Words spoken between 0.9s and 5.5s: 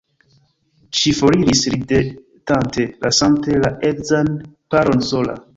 Ŝi foriris ridetante, lasante la edzan paron sola.